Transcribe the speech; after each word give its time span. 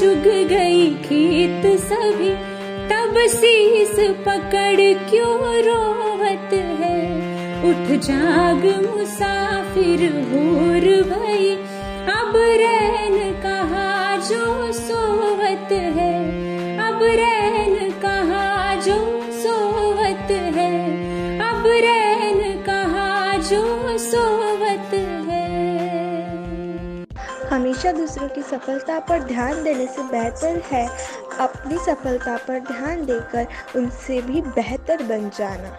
चुग 0.00 0.48
गई 0.48 0.90
खेत 0.90 1.80
सभी, 1.80 2.30
तब 2.88 3.14
शीस 3.28 3.96
पकड़ 4.00 5.10
क्यों 5.10 5.38
रोवत 5.62 6.52
है? 6.52 7.24
उठ 7.60 8.00
जाग 8.00 8.64
मुसाफिर, 8.86 10.12
भोर 10.12 11.02
भई, 11.02 11.54
अब 12.12 12.32
रैन 12.36 13.33
हमेशा 27.84 27.98
दूसरों 27.98 28.28
की 28.28 28.42
सफलता 28.42 28.98
पर 28.98 29.22
ध्यान 29.22 29.62
देने 29.64 29.86
से 29.86 30.02
बेहतर 30.02 30.60
है 30.66 30.86
अपनी 31.40 31.78
सफलता 31.78 32.36
पर 32.36 32.60
ध्यान 32.60 33.04
देकर 33.06 33.46
उनसे 33.76 34.20
भी 34.22 34.40
बेहतर 34.40 35.02
बन 35.02 35.28
जाना। 35.38 35.78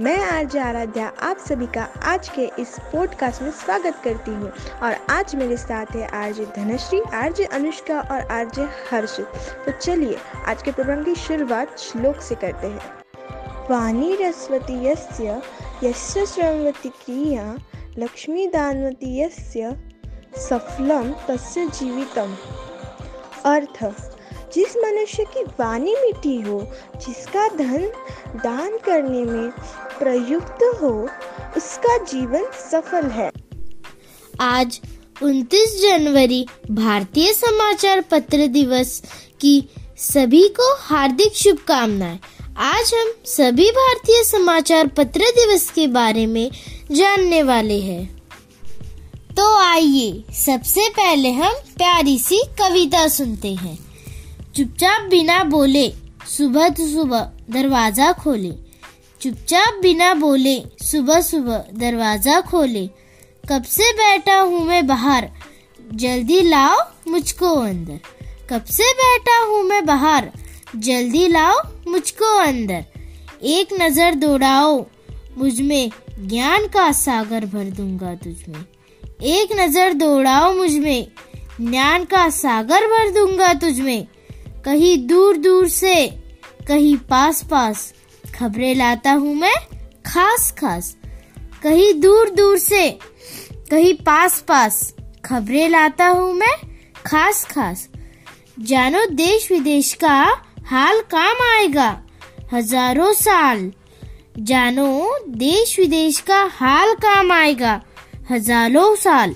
मैं 0.00 0.16
आरजे 0.20 0.58
आराध्या, 0.58 1.08
आप 1.20 1.38
सभी 1.38 1.66
का 1.66 1.82
आज 2.04 2.28
के 2.28 2.48
इस 2.58 2.76
पॉडकास्ट 2.92 3.42
में 3.42 3.50
स्वागत 3.50 4.00
करती 4.04 4.30
हूँ। 4.30 4.52
और 4.82 4.96
आज 5.10 5.34
मेरे 5.36 5.56
साथ 5.56 5.94
है 5.96 6.06
आरजे 6.16 6.46
धनश्री, 6.56 7.00
आरजे 7.14 7.44
अनुष्का 7.44 8.00
और 8.00 8.20
आरजे 8.30 8.68
हर्षित 8.90 9.26
तो 9.66 9.72
चलिए, 9.72 10.16
आज 10.46 10.62
के 10.62 10.72
प्रोग्राम 10.72 11.04
की 11.04 11.14
शुरुआत 11.16 11.78
श्लोक 11.78 12.20
से 12.20 12.34
करते 12.34 12.66
हैं। 12.66 13.68
वाणी 13.70 14.16
रस्वती 14.22 14.84
यस्य 14.86 15.40
यस्य 15.84 16.26
श्रवती 16.26 16.88
क्रिया, 16.88 17.54
लक्ष्मी 17.98 18.46
दानवती 18.46 19.20
यस्य 19.20 19.76
सफलम 20.38 21.12
तस्य 21.12 21.66
जीवितम। 21.66 22.36
अर्थ, 23.44 23.84
जिस 24.54 24.76
मनुष्य 24.76 25.24
की 25.24 25.42
वाणी 25.42 25.94
मीठी 25.94 26.40
हो, 26.40 26.66
जिसका 26.96 27.48
धन 27.48 27.92
दान 28.36 28.78
करने 28.78 29.24
में 29.24 29.50
प्रयुक्त 29.98 30.78
हो, 30.82 31.08
उसका 31.56 31.98
जीवन 31.98 32.44
सफल 32.52 33.06
है। 33.06 33.32
आज 34.40 34.80
29 35.22 35.82
जनवरी, 35.82 36.46
भारतीय 36.70 37.32
समाचार 37.32 38.00
पत्र 38.00 38.46
दिवस 38.46 39.02
की 39.40 39.68
सभी 39.98 40.48
को 40.48 40.76
हार्दिक 40.76 41.34
शुभकामनाएँ। 41.34 42.18
आज 42.56 42.94
हम 42.94 43.12
सभी 43.24 43.70
भारतीय 43.70 44.24
समाचार 44.24 44.86
पत्र 44.86 45.20
दिवस 45.20 45.70
के 45.70 45.86
बारे 45.86 46.26
में 46.26 46.50
जानने 46.92 47.42
वाले 47.42 47.80
हैं। 47.80 48.19
तो 49.40 49.54
आइए, 49.56 50.24
सबसे 50.34 50.88
पहले 50.88 51.30
हम 51.32 51.52
प्यारी 51.76 52.18
सी 52.18 52.40
कविता 52.58 53.06
सुनते 53.08 53.52
हैं। 53.54 53.78
चुपचाप 54.56 55.02
बिना 55.02 55.42
बोले, 55.44 55.86
सुबह 56.28 56.68
सुबह 56.68 57.20
दरवाज़ा 57.50 58.10
खोले। 58.12 58.50
चुपचाप 59.20 59.78
बिना 59.82 60.12
बोले, 60.14 60.54
सुबह 60.82 61.20
सुबह 61.20 61.64
दरवाज़ा 61.74 62.40
खोले। 62.40 62.86
कब 63.44 63.62
से 63.62 63.92
बैठा 63.92 64.38
हूँ 64.38 64.60
मैं 64.64 64.86
बाहर, 64.86 65.28
जल्दी 65.94 66.40
लाओ 66.42 66.76
मुझको 67.08 67.54
अंदर। 67.54 68.00
कब 68.50 68.64
से 68.64 68.92
बैठा 68.92 69.38
हूँ 69.44 69.62
मैं 69.62 69.84
बाहर, 69.86 70.30
जल्दी 70.76 71.26
लाओ 71.28 71.62
मुझको 71.88 72.36
अंदर। 72.38 72.84
एक 73.42 73.72
नज़र 73.80 74.14
दौड़ाओ, 74.14 74.76
मुझमें 75.38 75.90
ज्ञान 76.18 76.66
का 76.66 76.90
सागर 76.92 77.46
भर 77.46 77.64
दूँगा 77.70 78.14
तुझमें 78.14 78.64
एक 79.22 79.52
नज़र 79.52 79.92
दौड़ाओ 79.92 80.52
मुझमें। 80.54 81.06
ज्ञान 81.60 82.04
का 82.04 82.28
सागर 82.30 82.86
भर 82.86 83.10
दूँगा 83.14 83.52
तुझमें। 83.54 84.06
कहीं 84.64 84.96
दूर 85.06 85.36
दूर 85.36 85.68
से, 85.68 86.06
कहीं 86.68 86.96
पास 87.10 87.42
पास 87.50 87.92
खबरें 88.24 88.74
लाता 88.74 89.12
हूँ 89.12 89.34
मैं 89.34 89.54
खास 90.06 90.50
खास 90.58 90.94
कहीं 91.62 91.92
दूर 92.00 92.30
दूर 92.30 92.58
से, 92.58 92.88
कहीं 93.70 93.94
पास 93.96 94.40
पास 94.48 94.94
खबरें 95.24 95.68
लाता 95.68 96.06
हूँ 96.08 96.32
मैं 96.34 96.54
खास 97.06 97.44
खास 97.44 97.88
जानो 98.60 99.04
देश 99.06 99.50
विदेश 99.52 99.92
का 99.94 100.16
हाल 100.66 101.00
काम 101.10 101.42
आएगा, 101.46 101.90
हज़ारों 102.52 103.12
साल। 103.12 103.70
जानो 104.38 105.18
देश 105.28 105.78
विदेश 105.78 106.18
का 106.20 106.42
हाल 106.52 106.94
काम 106.94 107.32
आएगा 107.32 107.80
हज़ारों 108.30 108.94
साल। 108.96 109.34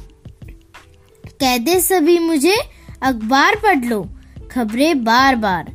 कहते 1.25 1.79
सभी 1.81 2.19
मुझे 2.19 2.57
अखबार 3.03 3.57
पढ़ 3.57 3.85
लो, 3.85 4.01
खबरें 4.51 5.05
बार 5.05 5.37
बार 5.37 5.73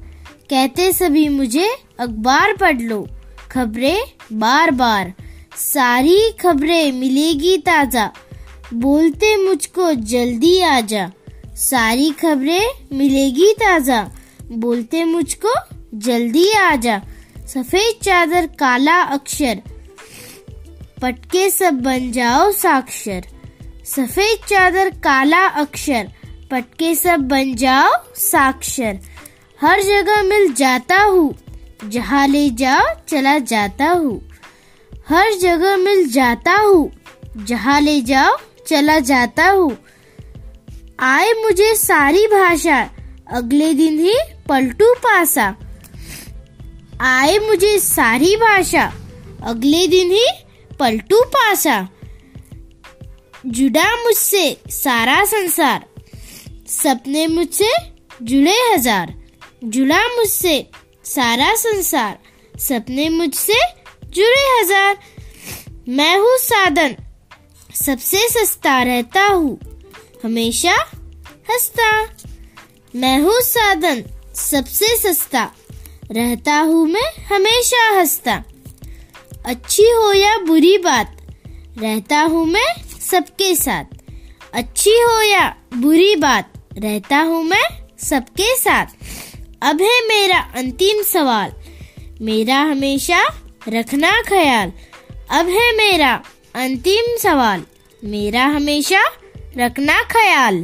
कहते 0.49 0.91
सभी 0.93 1.27
मुझे 1.29 1.67
अखबार 1.99 2.53
पढ़ 2.57 2.81
लो, 2.81 3.07
खबरें 3.51 3.99
बार 4.33 4.71
बार 4.73 5.13
सारी 5.57 6.31
खबरें 6.41 6.91
मिलेगी 6.91 7.57
ताज़ा, 7.59 8.09
बोलते 8.75 9.35
मुझको 9.37 9.93
जल्दी 10.05 10.59
आजा। 10.63 11.09
सारी 11.59 12.09
खबरें 12.13 12.97
मिलेगी 12.97 13.51
ताज़ा, 13.59 14.01
बोलते 14.53 15.03
मुझको 15.05 15.53
जल्दी 15.99 16.51
आजा। 16.53 17.01
सफ़ेद 17.47 18.01
चादर, 18.03 18.47
काला 18.59 19.01
अक्षर 19.11 19.61
पटके 21.01 21.49
सब 21.49 21.73
बन 21.73 22.11
जाओ 22.11 22.51
साक्षर। 22.51 23.25
सफ़ेद 23.85 24.45
चादर, 24.47 24.89
काला 24.89 25.45
अक्षर, 25.57 26.07
पटके 26.51 26.93
सब 26.95 27.19
बन 27.19 27.53
जाओ 27.55 27.91
साक्षर। 28.15 28.99
हर 29.61 29.81
जगह 29.81 30.21
मिल 30.23 30.53
जाता 30.53 30.97
हूँ, 30.97 31.35
जहाँ 31.85 32.27
ले 32.27 32.49
जाओ 32.49 32.87
चला 33.07 33.37
जाता 33.39 33.89
हूँ। 33.89 34.19
हर 35.09 35.33
जगह 35.33 35.77
मिल 35.77 36.07
जाता 36.09 36.55
हूँ, 36.55 36.91
जहाँ 37.45 37.79
ले 37.81 38.01
जाओ 38.01 38.37
चला 38.67 38.99
जाता 38.99 39.49
हूँ। 39.49 39.77
आए 40.99 41.31
मुझे 41.33 41.73
सारी 41.75 42.25
भाषा, 42.27 42.81
अगले 43.27 43.73
दिन 43.73 43.99
ही 43.99 44.17
पलटू 44.49 44.93
पासा। 44.95 45.55
आए 47.01 47.37
मुझे 47.39 47.77
सारी 47.79 48.35
भाषा, 48.35 48.91
अगले 49.43 49.87
दिन 49.87 50.11
ही 50.11 50.27
पलटू 50.79 51.21
पासा। 51.23 51.87
जुड़ा 53.45 54.03
मुझसे 54.03 54.57
सारा 54.69 55.25
संसार। 55.25 55.85
सपने 56.67 57.27
मुझसे 57.27 57.71
जुड़े 58.21 58.57
हज़ार। 58.73 59.13
जुड़ा 59.63 60.07
मुझसे 60.07 60.55
सारा 61.05 61.55
संसार। 61.55 62.17
सपने 62.59 63.09
मुझसे 63.09 63.59
जुड़े 64.05 64.59
हज़ार। 64.59 64.97
मैं 65.89 66.17
हूँ 66.17 66.37
साधन। 66.37 66.95
सबसे 67.75 68.27
सस्ता 68.29 68.81
रहता 68.83 69.25
हूँ। 69.25 69.59
हमेशा 70.23 70.75
हंसता। 71.49 71.91
मैं 72.95 73.19
हूँ 73.19 73.39
साधन। 73.41 74.03
सबसे 74.35 74.95
सस्ता। 74.97 75.43
रहता 76.11 76.59
हूँ 76.59 76.87
मैं 76.87 77.11
हमेशा 77.25 77.89
हंसता। 77.89 78.43
अच्छी 79.45 79.83
हो 79.83 80.13
या 80.13 80.37
बुरी 80.37 80.77
बात, 80.77 81.17
रहता 81.81 82.21
हूँ 82.21 82.45
मैं 82.45 82.75
सबके 83.11 83.55
साथ। 83.55 83.83
अच्छी 84.53 84.89
हो 84.89 85.21
या 85.21 85.55
बुरी 85.73 86.15
बात, 86.15 86.43
रहता 86.77 87.17
हूँ 87.17 87.43
मैं 87.43 87.97
सबके 87.99 88.55
साथ। 88.55 88.85
अब 89.61 89.81
है 89.81 90.01
मेरा 90.07 90.37
अंतिम 90.37 91.03
सवाल। 91.03 91.51
मेरा 92.21 92.59
हमेशा 92.61 93.23
रखना 93.67 94.21
ख्याल। 94.21 94.71
अब 95.29 95.47
है 95.47 95.71
मेरा 95.75 96.13
अंतिम 96.55 97.17
सवाल। 97.17 97.61
मेरा 98.03 98.45
हमेशा 98.45 99.01
रखना 99.57 100.03
ख्याल। 100.03 100.55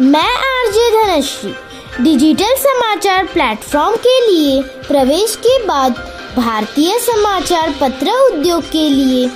मैं 0.00 0.36
आरजे 0.36 0.90
धनश्री, 0.90 1.54
डिजिटल 2.04 2.54
समाचार 2.56 3.26
प्लेटफॉर्म 3.26 3.96
के 3.96 4.32
लिए 4.32 4.62
प्रवेश 4.62 5.36
के 5.36 5.66
बाद 5.66 6.13
भारतीय 6.36 6.98
समाचार 6.98 7.74
पत्र 7.80 8.12
उद्योग 8.22 8.62
के 8.70 8.88
लिए 8.90 9.28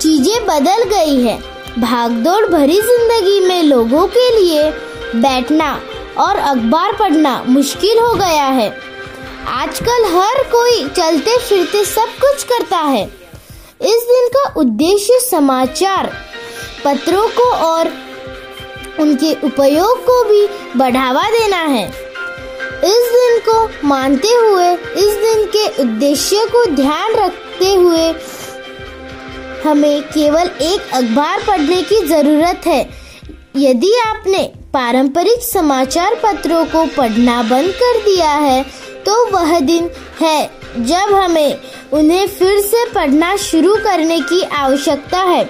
चीज़ें 0.00 0.46
बदल 0.46 0.82
गई 0.88 1.20
है। 1.22 1.36
भागदौड़ 1.78 2.44
भरी 2.46 2.80
ज़िंदगी 2.80 3.40
में 3.40 3.62
लोगों 3.62 4.06
के 4.08 4.28
लिए 4.32 4.70
बैठना 5.16 5.72
और 6.18 6.36
अखबार 6.38 6.92
पढ़ना 6.92 7.42
मुश्किल 7.48 7.98
हो 7.98 8.12
गया 8.14 8.46
है। 8.50 8.68
आजकल 9.50 10.04
हर 10.12 10.42
कोई 10.52 10.88
चलते 10.88 11.38
फिरते 11.38 11.84
सब 11.84 12.14
कुछ 12.20 12.44
करता 12.44 12.78
है। 12.78 13.04
इस 13.84 14.06
दिन 14.10 14.28
का 14.28 14.48
उद्देश्य 14.60 15.18
समाचार 15.20 16.12
पत्रों 16.84 17.26
को 17.30 17.50
और 17.64 17.92
उनके 19.00 19.34
उपयोग 19.44 20.04
को 20.06 20.22
भी 20.24 20.46
बढ़ावा 20.76 21.28
देना 21.30 21.62
है। 21.66 21.88
इस 22.76 23.10
दिन 23.10 23.38
को 23.40 23.86
मानते 23.88 24.28
हुए, 24.28 24.72
इस 24.72 25.14
दिन 25.18 25.44
के 25.46 25.66
उद्देश्य 25.82 26.46
को 26.52 26.64
ध्यान 26.72 27.14
रखते 27.14 27.74
हुए 27.74 28.08
हमें 29.64 30.02
केवल 30.04 30.50
एक 30.62 30.92
अखबार 30.94 31.42
पढ़ने 31.46 31.82
की 31.82 32.00
ज़रूरत 32.06 32.66
है। 32.66 32.80
यदि 33.56 33.92
आपने 33.98 34.42
पारंपरिक 34.74 35.42
समाचार 35.42 36.14
पत्रों 36.14 36.64
को 36.66 36.84
पढ़ना 36.96 37.42
बंद 37.42 37.70
कर 37.72 37.98
दिया 38.04 38.30
है 38.30 38.62
तो 39.06 39.24
वह 39.30 39.58
दिन 39.60 39.90
है 40.20 40.50
जब 40.78 41.14
हमें 41.14 41.58
उन्हें 41.92 42.26
फिर 42.28 42.60
से 42.60 42.84
पढ़ना 42.92 43.34
शुरू 43.36 43.74
करने 43.76 44.18
की 44.20 44.42
आवश्यकता 44.42 45.20
है। 45.20 45.48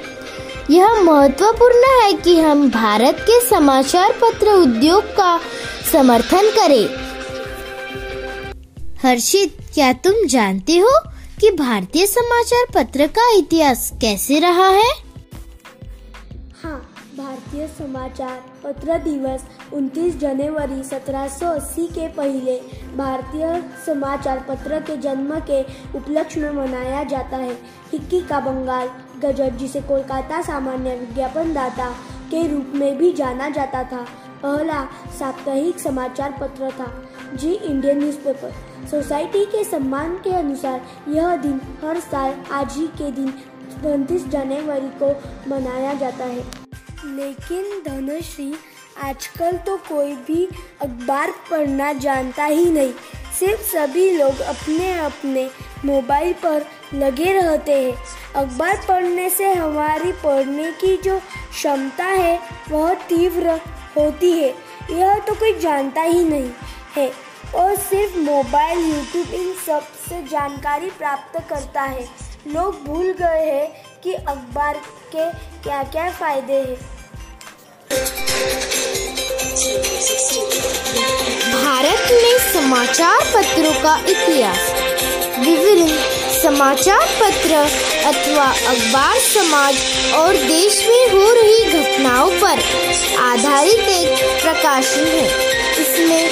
यह 0.70 0.94
महत्वपूर्ण 1.02 1.90
है 1.92 2.12
कि 2.14 2.38
हम 2.40 2.68
भारत 2.70 3.18
के 3.20 3.40
समाचार 3.40 4.12
पत्र 4.22 4.52
उद्योग 4.52 5.04
का 5.16 5.38
समर्थन 5.92 6.50
करें। 6.50 7.13
हर्षित, 9.04 9.56
क्या 9.74 9.92
तुम 9.92 10.26
जानते 10.26 10.76
हो 10.78 10.90
कि 11.40 11.50
भारतीय 11.50 12.06
समाचार 12.06 12.66
पत्र 12.74 13.06
का 13.06 13.28
इतिहास 13.36 13.92
कैसे 14.00 14.38
रहा 14.38 14.68
है? 14.68 14.92
हाँ 16.62 16.78
भारतीय 17.18 17.66
समाचार 17.68 18.40
पत्र 18.64 18.98
दिवस 18.98 19.44
29 19.74 20.16
जनवरी 20.18 20.82
1780 20.82 21.86
के 21.86 22.08
पहले 22.08 22.56
भारतीय 22.96 23.62
समाचार 23.86 24.44
पत्र 24.48 24.80
के 24.80 24.96
जन्म 24.96 25.38
के 25.50 25.62
उपलक्ष्य 25.98 26.40
में 26.40 26.50
मनाया 26.50 27.04
जाता 27.04 27.36
है। 27.36 27.52
हिक्की 27.92 28.20
का 28.20 28.40
बंगाल, 28.40 28.90
गजट 29.20 29.56
जिसे 29.56 29.80
कोलकाता 29.80 30.42
सामान्य 30.42 30.96
विज्ञापन 30.96 31.54
दाता 31.54 31.90
के 32.30 32.46
रूप 32.48 32.72
में 32.74 32.98
भी 32.98 33.12
जाना 33.12 33.48
जाता 33.48 33.84
था। 33.84 34.06
पहला 34.44 34.82
साप्ताहिक 35.18 35.78
समाचार 35.78 36.32
पत्र 36.40 36.70
था, 36.70 37.08
जी 37.34 37.52
इंडियन 37.52 37.98
न्यूज़पेपर। 37.98 38.52
सोसाइटी 38.90 39.44
के 39.44 39.64
सम्मान 39.64 40.16
के 40.16 40.30
अनुसार, 40.30 40.80
यह 41.08 41.36
दिन 41.36 41.60
हर 41.84 42.00
साल 42.00 42.34
आज 42.52 42.76
ही 42.76 42.86
के 42.86 43.10
दिन 43.10 43.32
उनतीस 43.84 44.26
जनवरी 44.26 44.88
को 45.02 45.08
मनाया 45.50 45.94
जाता 45.94 46.24
है। 46.24 46.44
लेकिन 47.06 47.82
धनश्री, 47.86 48.54
आजकल 49.02 49.56
तो 49.56 49.76
कोई 49.76 50.12
भी 50.14 50.48
अखबार 50.82 51.30
पढ़ना 51.50 51.92
जानता 51.92 52.44
ही 52.44 52.64
नहीं। 52.64 52.92
सिर्फ़ 53.38 53.62
सभी 53.62 54.10
लोग 54.10 54.40
अपने 54.40 54.98
अपने 54.98 55.50
मोबाइल 55.84 56.32
पर 56.32 56.64
लगे 56.94 57.32
रहते 57.32 57.72
हैं। 57.72 57.94
अखबार 58.36 58.80
पढ़ने 58.88 59.30
से 59.30 59.52
हमारी 59.52 60.12
पढ़ने 60.12 60.70
की 60.72 60.96
जो 60.96 61.18
क्षमता 61.50 62.04
है, 62.04 62.38
वह 62.70 62.94
तीव्र 62.94 63.60
होती 63.96 64.30
है। 64.32 64.48
यह 64.90 65.18
तो 65.18 65.34
कोई 65.34 65.52
जानता 65.60 66.02
ही 66.02 66.24
नहीं 66.24 66.50
है 66.96 67.10
और 67.54 67.76
सिर्फ़ 67.80 68.18
मोबाइल, 68.20 68.78
यूट्यूब 68.86 69.34
इन 69.34 69.52
सबसे 69.66 70.22
जानकारी 70.30 70.90
प्राप्त 70.98 71.38
करता 71.50 71.82
है। 71.82 72.08
लोग 72.46 72.82
भूल 72.84 73.12
गए 73.20 73.44
हैं 73.44 74.00
कि 74.02 74.14
अखबार 74.14 74.80
के 75.14 75.30
क्या 75.62 75.82
क्या 75.84 76.10
फ़ायदे 76.12 76.58
हैं। 76.60 76.76
भारत 81.54 82.10
में 82.12 82.38
समाचार 82.52 83.20
पत्रों 83.34 83.72
का 83.82 83.96
इतिहास। 84.06 84.70
विभिन्न 85.38 85.88
समाचार 86.44 87.04
पत्र 87.18 87.58
अथवा 88.08 88.46
अखबार 88.70 89.18
समाज 89.18 89.76
और 90.14 90.36
देश 90.48 90.78
में 90.88 91.06
हो 91.10 91.32
रही 91.34 91.62
घटनाओं 91.72 92.30
पर 92.40 92.58
आधारित 93.20 93.88
एक 93.88 94.42
प्रकाशन 94.42 95.06
है। 95.06 95.24
इसमें 95.82 96.24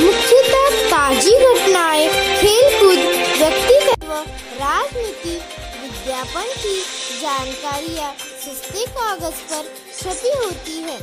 मुख्यतः 0.00 0.76
ताजी 0.90 1.32
घटनाएँ, 1.46 2.06
खेलकूद, 2.40 2.98
व्यक्तिगत 3.38 4.04
व 4.04 4.22
राजनीति 4.60 5.34
विज्ञापन 5.82 6.54
की 6.60 6.76
जानकारियाँ 7.22 8.12
सस्ते 8.44 8.86
कागज़ 8.92 9.42
पर 9.50 9.64
छपी 9.98 10.36
होती 10.36 10.78
है। 10.82 10.96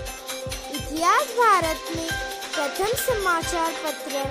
इतिहास 0.76 1.36
भारत 1.42 1.92
में 1.98 2.08
प्रथम 2.56 2.96
समाचार 3.04 3.72
पत्र 3.84 4.26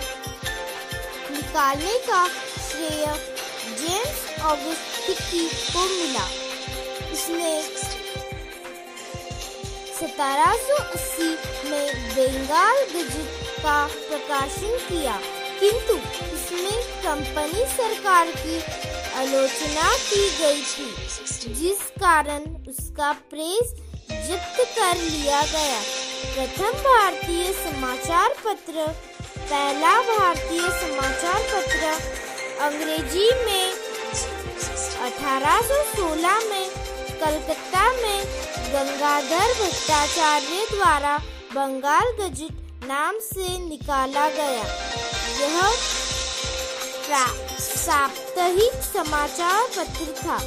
निकालने 1.31 1.99
का 2.09 2.27
श्रेय 2.27 3.07
जेम्स 3.85 4.41
ऑगस्ट 4.41 5.09
हिक्की 5.09 5.49
को 5.49 5.85
मिला। 5.89 6.29
इसने 7.13 7.63
1780 10.01 11.29
में 11.71 12.11
बंगाल 12.11 12.77
गजट 12.85 13.51
का 13.59 13.87
प्रकाशन 13.87 14.79
किया। 14.89 15.21
किंतु 15.61 15.95
इसमें 16.37 16.83
कंपनी 16.83 17.65
सरकार 17.65 18.31
की 18.31 18.57
आलोचना 19.15 19.97
की 19.97 20.31
गई 20.31 20.63
थी, 20.63 21.55
जिस 21.55 21.79
कारण 21.79 22.41
उसका 22.69 23.13
प्रेस 23.13 23.73
जब्त 24.29 24.57
कर 24.79 24.97
लिया 24.97 25.43
गया। 25.43 25.81
प्रथम 26.35 26.73
भारतीय 26.73 27.53
समाचार 27.53 28.29
पत्र, 28.29 28.87
पहला 29.39 30.01
भारतीय 30.03 30.61
समाचार 30.61 31.43
पत्र 31.43 32.15
अंग्रेज़ी 32.61 33.31
में 33.45 33.74
1816 35.15 36.43
में 36.51 36.71
कलकत्ता 37.21 37.85
में 37.93 38.25
गंगाधर 38.73 39.53
भट्टाचार्य 39.55 40.67
द्वारा 40.71 41.17
बंगाल 41.55 42.11
गजट 42.21 42.87
नाम 42.87 43.19
से 43.19 43.59
निकाला 43.59 44.29
गया। 44.29 44.65
यह 45.41 45.77
साप्ताहिक 47.61 48.73
समाचार 48.83 49.63
पत्र 49.67 50.07
था। 50.23 50.39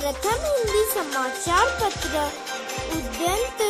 प्रथम 0.00 0.44
हिंदी 0.44 0.84
समाचार 0.94 1.66
पत्र, 1.80 2.24
उद्यंत 2.96 3.62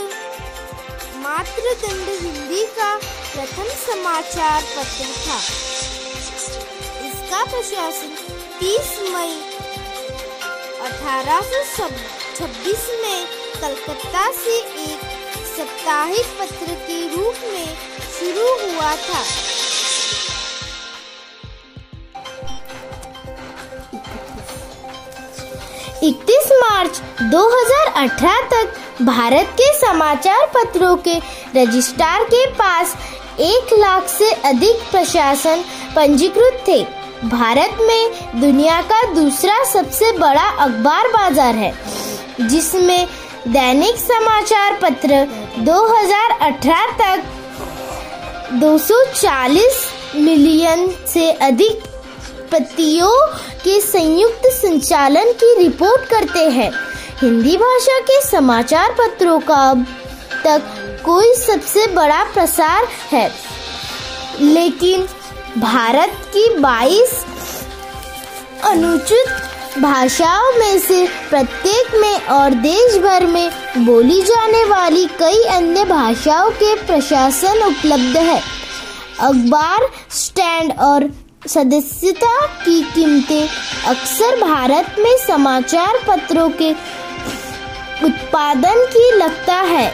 मातृदंड 1.16 2.08
हिंदी 2.20 2.64
का 2.76 2.96
प्रथम 3.32 3.68
समाचार 3.86 4.62
पत्र 4.62 5.06
था। 5.24 5.38
इसका 7.08 7.44
प्रशासन 7.44 8.12
30 8.60 8.88
मई 9.14 9.34
1826 11.08 12.80
में 13.02 13.26
कलकत्ता 13.60 14.24
से 14.32 14.56
एक 14.82 15.00
साप्ताहिक 15.46 16.26
पत्र 16.40 16.74
के 16.86 16.98
रूप 17.14 17.36
में 17.52 17.68
शुरू 18.18 18.48
हुआ 18.62 18.90
था। 18.96 19.22
इकतीस 26.02 26.52
मार्च 26.52 27.00
2018 27.32 28.42
तक 28.52 28.76
भारत 29.02 29.56
के 29.60 29.72
समाचार 29.78 30.46
पत्रों 30.54 30.96
के 31.08 31.18
रजिस्ट्रार 31.56 32.24
के 32.24 32.46
पास 32.52 32.96
एक 33.40 33.72
लाख 33.78 34.08
से 34.08 34.30
अधिक 34.48 34.90
प्रशासन 34.90 35.64
पंजीकृत 35.96 36.64
थे। 36.68 36.97
भारत 37.24 37.78
में 37.80 38.40
दुनिया 38.40 38.80
का 38.82 39.02
दूसरा 39.14 39.62
सबसे 39.64 40.10
बड़ा 40.18 40.48
अखबार 40.64 41.08
बाज़ार 41.08 41.54
है, 41.54 41.72
जिसमें 42.40 43.06
दैनिक 43.48 43.96
समाचार 43.96 44.78
पत्र 44.82 45.26
2018 45.64 46.92
तक 47.00 47.22
240 48.60 49.84
मिलियन 50.16 50.88
से 51.08 51.30
अधिक 51.32 51.82
पतियों 52.52 53.12
के 53.64 53.80
संयुक्त 53.80 54.46
संचालन 54.52 55.32
की 55.32 55.54
रिपोर्ट 55.58 56.08
करते 56.10 56.48
हैं। 56.50 56.70
हिंदी 57.20 57.56
भाषा 57.56 57.98
के 58.00 58.20
समाचार 58.22 58.94
पत्रों 59.00 59.38
का 59.40 59.68
अब 59.70 59.84
तक 60.44 60.74
कोई 61.04 61.34
सबसे 61.36 61.86
बड़ा 61.94 62.22
प्रसार 62.24 62.88
है, 63.12 63.30
लेकिन 64.40 65.06
भारत 65.60 66.10
की 66.36 66.54
22 66.58 67.24
अनुचित 68.64 69.28
भाषाओं 69.78 70.52
में 70.58 70.78
से 70.78 71.08
प्रत्येक 71.30 71.94
में 71.94 72.26
और 72.26 72.50
देश 72.50 72.98
भर 72.98 73.26
में 73.26 73.50
बोली 73.78 74.22
जाने 74.22 74.64
वाली 74.64 75.06
कई 75.06 75.42
अन्य 75.42 75.84
भाषाओं 75.84 76.50
के 76.50 76.74
प्रशासन 76.74 77.62
उपलब्ध 77.62 78.16
है। 78.16 78.42
अखबार, 79.20 79.88
स्टैंड 80.10 80.72
और 80.80 81.10
सदस्यता 81.46 82.46
की 82.46 82.82
कीमतें 82.82 83.48
अक्सर 83.86 84.40
भारत 84.40 84.96
में 84.98 85.16
समाचार 85.26 85.98
पत्रों 86.08 86.50
के 86.50 86.72
उत्पादन 88.04 88.86
की 88.86 89.10
लगता 89.16 89.56
है। 89.56 89.92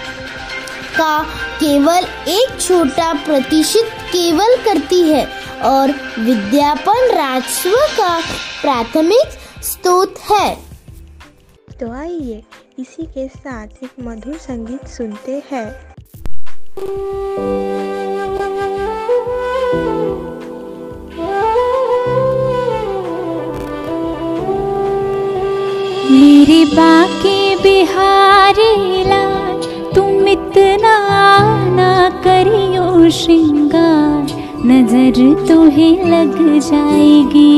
का 0.97 1.23
केवल 1.61 2.06
एक 2.28 2.61
छोटा 2.61 3.12
प्रतिशत 3.12 3.90
केवल 3.92 4.56
करती 4.56 5.00
है। 5.00 5.43
और 5.64 5.90
विद्यापन 6.18 7.11
राजस्व 7.14 7.76
का 7.97 8.18
प्राथमिक 8.62 9.38
स्रोत 9.62 10.14
है। 10.30 10.49
तो 11.80 11.90
आइए 11.92 12.42
इसी 12.78 13.06
के 13.06 13.26
साथ 13.28 13.83
एक 13.85 13.90
मधुर 14.00 14.37
संगीत 14.38 14.87
सुनते 14.88 15.42
हैं। 15.50 15.66
मेरे 26.11 26.64
बाके 26.66 27.38
बिहारी 27.62 29.04
लाल 29.04 29.62
तुम 29.94 30.28
इतना 30.28 30.97
ना 31.71 31.92
करियो 32.25 33.11
श्रृंगार। 33.11 34.13
नज़र 34.66 35.47
तो 35.49 35.61
है 35.71 35.88
लग 36.11 36.37
जाएगी। 36.61 37.49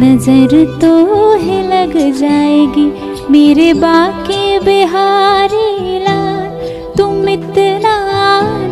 नज़र 0.00 0.52
तो 0.80 0.92
है 1.38 1.58
लग 1.70 1.96
जाएगी। 2.18 2.86
मेरे 3.30 3.72
बाके 3.74 4.58
बिहारी 4.60 5.98
लाल, 5.98 6.48
तुम 6.96 7.28
इतना 7.28 7.96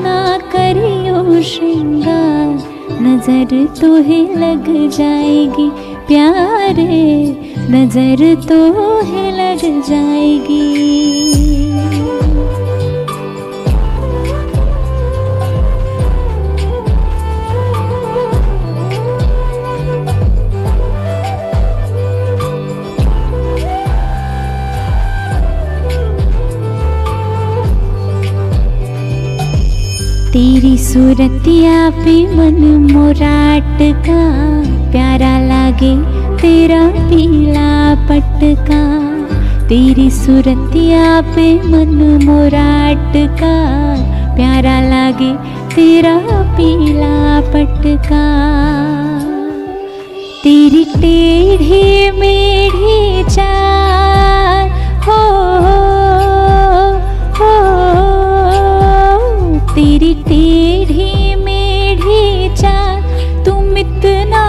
ना 0.00 0.16
करियो 0.52 1.42
श्रृंगार। 1.42 3.02
नज़र 3.02 3.66
तो 3.80 3.94
है 4.02 4.23
लग 4.40 4.73
जाएगी 4.90 5.68
प्यारे, 6.09 6.88
नज़र 7.71 8.35
तो 8.49 8.62
है 9.02 9.30
लग 9.33 9.62
जाएगी। 9.88 11.24
सूरतिया 30.94 31.90
पे 31.90 32.12
मन 32.36 32.58
मोराट 32.92 33.78
का, 34.06 34.18
प्यारा 34.90 35.30
लागे 35.38 35.94
तेरा 36.36 36.80
पीला 37.08 37.94
पटका। 38.08 38.78
तेरी 39.68 40.10
सूरतिया 40.10 41.20
पे 41.20 41.46
मन 41.62 42.22
मोराट 42.24 43.16
का, 43.40 43.56
प्यारा 44.36 44.78
लागे 44.80 45.32
तेरा 45.74 46.16
पीला 46.56 47.40
पटका। 47.40 48.22
तेरी 50.44 50.84
टेढ़ी 50.84 52.10
मेढ़ी 52.10 53.24
चार 53.24 54.68
हो 55.08 55.20
हो 55.64 55.93
इतना 64.04 64.46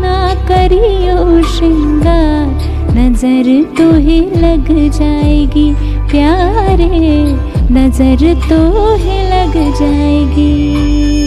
ना 0.00 0.18
करियो 0.48 1.16
श्रृंगार। 1.52 2.94
नज़र 2.96 3.48
तो 3.78 3.90
ही 3.96 4.20
लग 4.40 4.68
जाएगी 4.98 5.72
प्यारे, 6.10 6.88
नज़र 7.76 8.34
तो 8.48 8.60
ही 8.96 9.18
लग 9.28 9.54
जाएगी। 9.80 11.19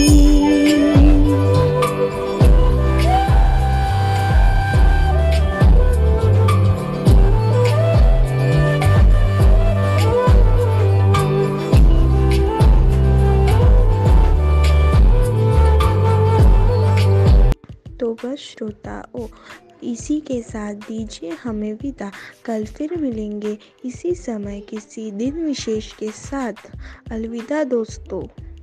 बस 18.24 18.38
श्रोताओं 18.38 19.28
इसी 19.82 20.20
के 20.20 20.42
साथ 20.42 20.74
दीजिए 20.74 21.30
हमें 21.30 21.72
विदा। 21.72 22.12
कल 22.44 22.64
फिर 22.64 22.96
मिलेंगे 22.96 23.58
इसी 23.84 24.14
समय, 24.14 24.60
किसी 24.60 25.10
दिन 25.10 25.44
विशेष 25.44 25.92
के 25.92 26.10
साथ। 26.10 26.52
अलविदा 27.10 27.64
दोस्तों। 27.64 28.53